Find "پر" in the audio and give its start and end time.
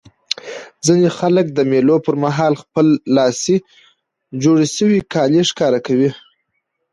2.05-2.15